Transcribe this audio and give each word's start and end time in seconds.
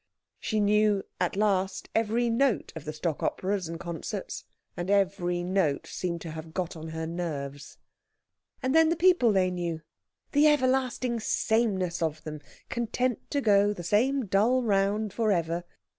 She 0.39 0.59
knew 0.59 1.03
at 1.19 1.35
last 1.35 1.87
every 1.93 2.27
note 2.27 2.73
of 2.75 2.85
the 2.85 2.93
stock 2.93 3.21
operas 3.21 3.67
and 3.69 3.79
concerts, 3.79 4.45
and 4.75 4.89
every 4.89 5.43
note 5.43 5.85
seemed 5.85 6.21
to 6.21 6.31
have 6.31 6.55
got 6.55 6.75
on 6.75 6.85
to 6.87 6.91
her 6.93 7.05
nerves. 7.05 7.77
And 8.63 8.73
then 8.73 8.89
the 8.89 8.95
people 8.95 9.31
they 9.31 9.51
knew 9.51 9.83
the 10.31 10.47
everlasting 10.47 11.19
sameness 11.19 12.01
of 12.01 12.23
them, 12.23 12.41
content 12.67 13.29
to 13.29 13.41
go 13.41 13.73
the 13.73 13.83
same 13.83 14.25
dull 14.25 14.63
round 14.63 15.13
for 15.13 15.31
ever. 15.31 15.65